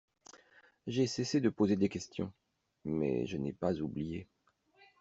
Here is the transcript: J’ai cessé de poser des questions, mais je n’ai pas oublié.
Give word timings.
J’ai 0.87 1.05
cessé 1.05 1.41
de 1.41 1.49
poser 1.49 1.75
des 1.75 1.87
questions, 1.87 2.33
mais 2.85 3.27
je 3.27 3.37
n’ai 3.37 3.53
pas 3.53 3.79
oublié. 3.81 4.27